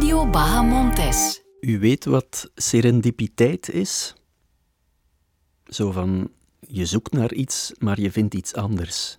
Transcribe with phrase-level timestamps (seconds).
[0.00, 0.90] Radio.
[1.60, 4.14] U weet wat serendipiteit is?
[5.64, 6.30] Zo van,
[6.60, 9.16] je zoekt naar iets, maar je vindt iets anders.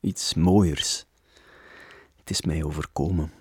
[0.00, 1.04] Iets mooiers.
[2.16, 3.32] Het is mij overkomen.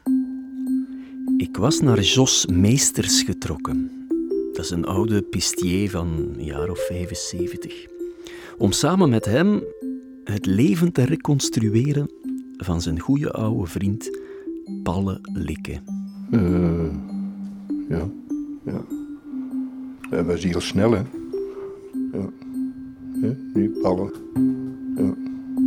[1.38, 4.08] Ik was naar Jos Meesters getrokken.
[4.54, 7.86] Dat is een oude pistier van een jaar of 75.
[8.58, 9.64] Om samen met hem
[10.24, 12.12] het leven te reconstrueren
[12.58, 14.20] van zijn goede oude vriend
[14.84, 16.01] Palle Likke.
[16.32, 16.90] Uh,
[17.90, 18.10] ja,
[18.66, 18.82] ja.
[20.10, 21.02] Hij was heel snel, hè.
[22.12, 22.30] Ja.
[23.22, 24.12] ja nu Palle.
[24.96, 25.14] Ja.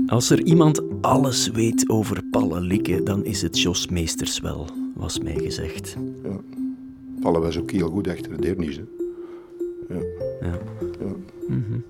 [0.06, 5.18] Als er iemand alles weet over Palle Likke, dan is het Jos Meesters wel, was
[5.18, 5.96] mij gezegd.
[6.22, 6.40] Ja.
[7.20, 8.84] Palle was ook heel goed achter de dernies, hè.
[9.94, 10.02] Ja.
[10.40, 10.58] Ja.
[11.48, 11.82] Mm -hmm.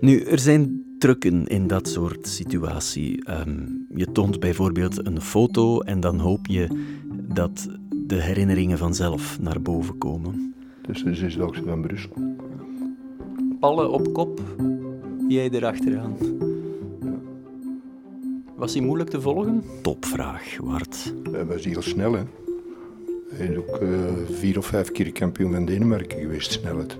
[0.00, 3.30] Nu, er zijn trucken in dat soort situatie.
[3.30, 6.68] Um, je toont bijvoorbeeld een foto en dan hoop je
[7.34, 10.54] dat de herinneringen vanzelf naar boven komen.
[10.82, 12.12] Dus de zesdaagse van Brussel.
[13.60, 14.40] Palle op kop,
[15.28, 16.16] jij erachteraan.
[17.02, 17.14] Ja.
[18.56, 19.62] Was hij moeilijk te volgen?
[19.82, 21.14] Topvraag, Wart.
[21.32, 22.22] Hij was heel snel, hè.
[23.30, 23.88] Hij is ook uh,
[24.30, 26.98] vier of vijf keer kampioen van Denemarken geweest, snelheid.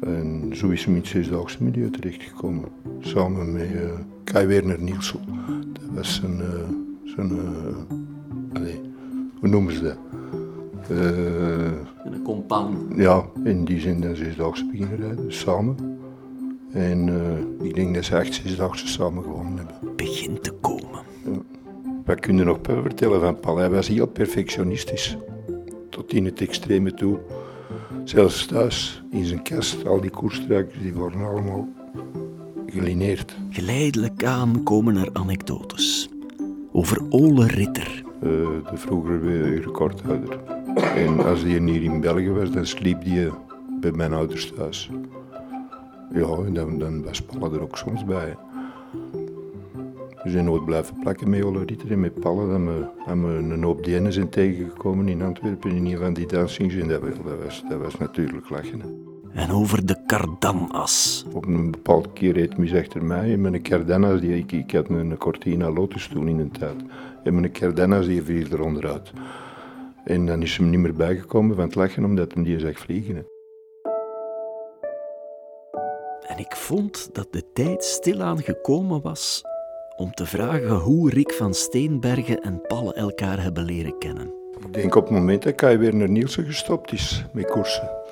[0.00, 2.68] En zo is hem in het zesdaagse milieu terechtgekomen.
[3.00, 3.92] Samen met uh,
[4.24, 5.20] Kai Werner Nielsen.
[5.72, 6.38] Dat was zijn...
[6.38, 6.68] Uh,
[7.04, 7.46] zijn uh,
[8.52, 8.76] allez,
[9.44, 9.96] hoe noemen ze dat?
[12.04, 12.88] een compaan.
[12.96, 15.98] Ja, in die zin dat zesdaagse beginnen rijden, samen.
[16.72, 17.08] En
[17.62, 19.96] ik denk dat ze echt zesdaagse samen gewonnen hebben.
[19.96, 21.02] Begint te komen.
[21.24, 21.38] Ja.
[22.04, 23.56] Wat kun je nog vertellen van Paul?
[23.56, 25.16] Hij was heel perfectionistisch.
[25.90, 27.18] Tot in het extreme toe.
[28.04, 31.68] Zelfs thuis, in zijn kast, al die koerstruikers, die worden allemaal
[32.66, 33.36] gelineerd.
[33.50, 36.08] Geleidelijk aan komen er anekdotes.
[36.72, 38.03] Over Ole Ritter.
[38.24, 38.30] Uh,
[38.70, 40.38] de vroegere recordhouder.
[40.96, 43.30] En als hij hier in België was, dan sliep hij
[43.80, 44.90] bij mijn ouders thuis.
[46.12, 48.36] Ja, en dan, dan was Palle er ook soms bij.
[50.22, 52.48] We zijn nooit blijven plakken met Ole Ritter en met Palle.
[52.48, 56.74] Dan we, we een hoop DN's zijn tegengekomen in Antwerpen in een van die dansings.
[56.74, 59.03] En dat, dat, dat was natuurlijk lachen.
[59.34, 61.24] En over de kardanas.
[61.32, 64.88] Op een bepaalde keer reed mis achter mij en mijn kardanas, die, ik, ik had
[64.88, 66.76] een Cortina Lotus toen in een tijd.
[67.24, 69.12] En mijn kardanas die viel er onderuit.
[70.04, 73.26] En dan is hem niet meer bijgekomen van het lachen omdat hij die zag vliegen.
[76.26, 79.42] En ik vond dat de tijd stilaan gekomen was
[79.96, 84.32] om te vragen hoe Rick van Steenbergen en Palle elkaar hebben leren kennen.
[84.66, 88.03] Ik denk op het moment dat Kai weer naar Nielsen gestopt is met koersen.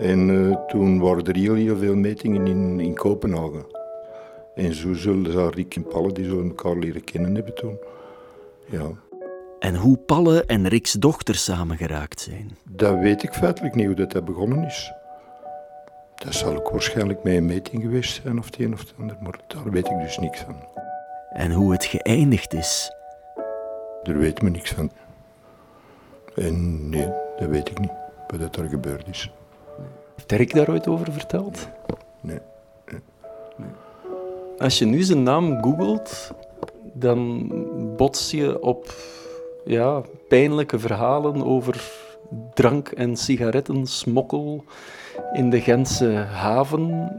[0.00, 3.66] En uh, toen waren er heel, heel veel metingen in, in Kopenhagen.
[4.54, 7.78] En zo zullen Rick en Palle die zullen elkaar leren kennen hebben toen.
[8.64, 8.90] Ja.
[9.58, 12.56] En hoe Palle en Rick's dochter samengeraakt zijn?
[12.68, 14.92] Dat weet ik feitelijk niet, hoe dat, dat begonnen is.
[16.14, 19.16] Dat zal ook waarschijnlijk met een meting geweest zijn, of het een of het ander,
[19.22, 20.56] maar daar weet ik dus niks van.
[21.30, 22.92] En hoe het geëindigd is?
[24.02, 24.90] Daar weet men niks van.
[26.34, 27.08] En nee,
[27.38, 27.92] dat weet ik niet,
[28.26, 29.32] wat er gebeurd is.
[30.20, 31.68] Heeft Rick daar ooit over verteld?
[32.20, 32.38] Nee.
[32.90, 33.00] nee.
[33.56, 33.68] nee.
[34.58, 36.32] Als je nu zijn naam googelt,
[36.92, 37.48] dan
[37.96, 38.94] bots je op
[39.64, 41.90] ja, pijnlijke verhalen over
[42.54, 44.64] drank- en sigarettensmokkel
[45.32, 47.12] in de Gentse haven.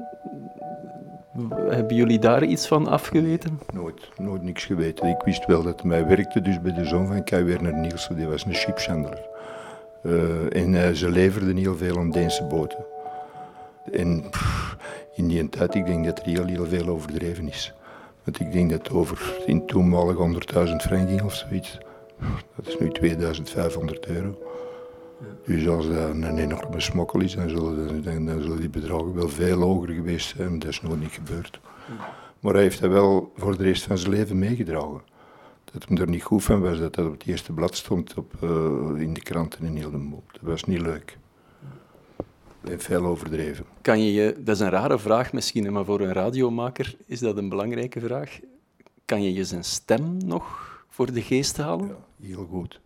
[1.56, 3.60] Hebben jullie daar iets van afgeweten?
[3.74, 5.08] Nooit, nooit niks geweten.
[5.08, 8.28] Ik wist wel dat hij werkte dus bij de zoon van Kai Werner Nielsen, die
[8.28, 9.30] was een schipshandelaar.
[10.04, 12.86] Uh, en uh, ze leverden heel veel aan Deense boten.
[13.92, 14.24] En
[15.16, 17.74] in die tijd, ik denk dat er heel, heel veel overdreven is.
[18.24, 20.16] Want ik denk dat over in toenmalig
[20.56, 21.78] 100.000 frank of zoiets.
[22.56, 24.38] Dat is nu 2500 euro.
[25.46, 29.30] Dus als dat een enorme smokkel is, dan zullen, dan, dan zullen die bedragen wel
[29.30, 30.60] veel hoger geweest zijn.
[30.60, 31.60] Dat is nog niet gebeurd.
[32.40, 35.02] Maar hij heeft dat wel voor de rest van zijn leven meegedragen.
[35.72, 38.34] Dat hem er niet goed van was, dat dat op het eerste blad stond op,
[38.44, 38.50] uh,
[39.02, 40.24] in de kranten in heel de boel.
[40.32, 41.18] Dat was niet leuk.
[42.62, 43.66] En veel overdreven.
[43.82, 47.38] Kan je je, dat is een rare vraag misschien, maar voor een radiomaker is dat
[47.38, 48.40] een belangrijke vraag.
[49.06, 51.88] Kan je je zijn stem nog voor de geest halen?
[51.88, 52.80] Ja, heel goed.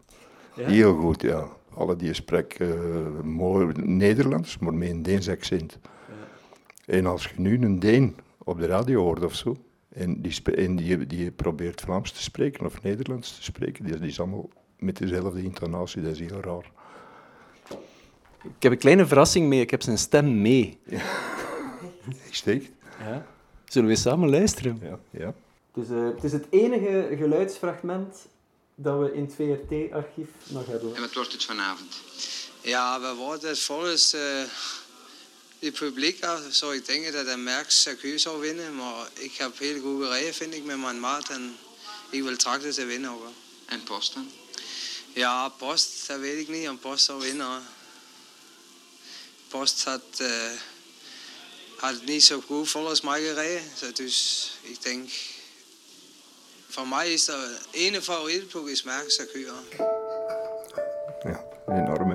[0.56, 0.68] Ja?
[0.68, 1.48] Heel goed, ja.
[1.74, 5.80] Alle die spreken uh, mooi Nederlands, maar met een Deens accent.
[5.82, 6.94] Ja.
[6.94, 9.56] En als je nu een Deen op de radio hoort of zo,
[9.96, 14.20] en die, en die, die probeert Vlaams te spreken of Nederlands te spreken, die is
[14.20, 14.50] allemaal
[14.80, 16.72] met dezelfde intonatie, dat is heel raar.
[18.44, 20.80] Ik heb een kleine verrassing mee, ik heb zijn stem mee.
[20.86, 21.02] Ja.
[22.26, 22.46] Echt?
[23.00, 23.26] Ja.
[23.66, 24.80] Zullen we samen luisteren?
[24.82, 25.00] Ja.
[25.10, 25.34] ja.
[25.72, 28.28] Het, is, uh, het is het enige geluidsfragment
[28.76, 30.96] dat we in het VRT-archief nog hebben.
[30.96, 32.02] En wat wordt het vanavond?
[32.62, 34.22] Ja, we worden volgens uh,
[35.60, 38.76] het publiek af zou ik denken dat de Merckx CQ zou winnen.
[38.76, 41.30] Maar ik heb heel goede rijden, vind ik, met mijn maat.
[41.30, 41.58] En
[42.10, 43.28] ik wil trachten te winnen ook.
[43.66, 44.32] En Post dan?
[45.14, 46.66] Ja, Post, dat weet ik niet.
[46.66, 47.64] En Post zou winnen.
[49.48, 50.52] Post had, uh,
[51.78, 53.64] had niet zo goed volgens mij gereden.
[53.94, 55.10] Dus ik denk...
[56.70, 59.38] Voor mij is de ene favoriete ploeg is Merckx CQ.
[61.24, 62.15] Ja, enorm hè.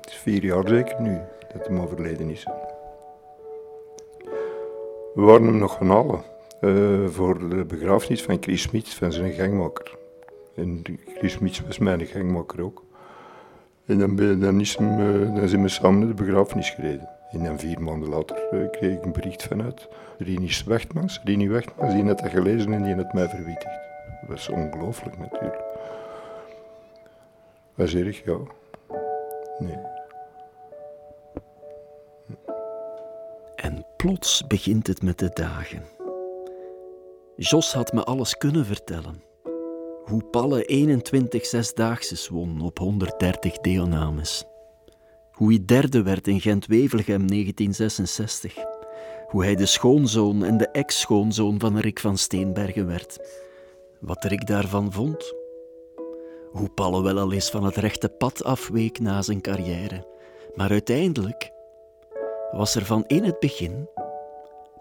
[0.00, 1.18] Het is vier jaar zeker nu
[1.52, 2.46] dat hij overleden is.
[5.14, 6.22] We waren hem nog gaan halen
[6.60, 9.96] uh, voor de begrafenis van Chris Smits, van zijn gangmaker.
[10.54, 10.82] En
[11.16, 12.84] Chris Smits was mijn gangmaker ook.
[13.86, 17.08] En dan, dan, is hem, uh, dan zijn we samen naar de begrafenis gereden.
[17.30, 19.88] En dan vier maanden later uh, kreeg ik een bericht vanuit
[20.18, 21.20] Rini Wechtmans.
[21.24, 23.80] Rini Wechtmans, die had dat gelezen en die had mij verwittigd.
[24.20, 25.60] Dat was ongelooflijk natuurlijk.
[27.74, 28.38] Was erg, ja.
[29.58, 29.78] Nee.
[33.54, 35.82] En plots begint het met de dagen.
[37.36, 39.22] Jos had me alles kunnen vertellen.
[40.04, 44.44] Hoe Palle 21 zesdaagses won op 130 deelnames.
[45.30, 48.54] Hoe hij derde werd in Gent-Wevelgem 1966.
[49.26, 53.18] Hoe hij de schoonzoon en de ex-schoonzoon van Rick van Steenbergen werd.
[54.00, 55.41] Wat Rick daarvan vond.
[56.52, 60.06] Hoe Palle wel al eens van het rechte pad afweek na zijn carrière.
[60.54, 61.50] Maar uiteindelijk
[62.52, 63.88] was er van in het begin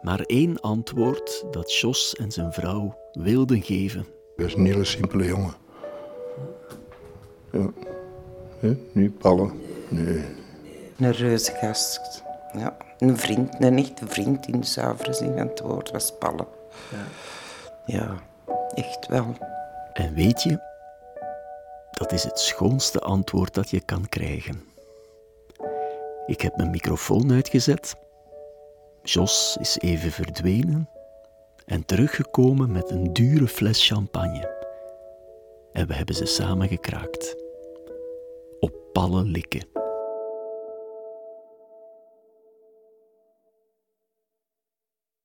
[0.02, 4.06] maar één antwoord dat Jos en zijn vrouw wilden geven.
[4.36, 5.54] Hij is een hele simpele jongen.
[7.52, 7.70] Ja.
[8.92, 9.52] Niet ballen.
[9.88, 10.26] Nee.
[10.98, 12.24] Een reuze gast.
[12.54, 12.78] Ja.
[13.00, 16.48] Een vriend, een echte vriend in de zuivere zin van het woord was Palle.
[16.92, 17.06] Ja.
[17.86, 18.16] ja,
[18.74, 19.36] echt wel.
[19.94, 20.60] En weet je,
[22.02, 24.64] dat is het schoonste antwoord dat je kan krijgen.
[26.26, 27.96] Ik heb mijn microfoon uitgezet.
[29.04, 30.90] Jos is even verdwenen
[31.66, 34.60] en teruggekomen met een dure fles champagne.
[35.74, 37.36] En we hebben ze samen gekraakt.
[38.60, 39.71] Op pallen likken.